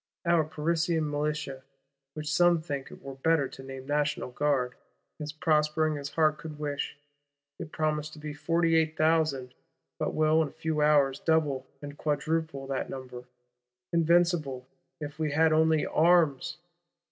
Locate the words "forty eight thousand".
8.33-9.53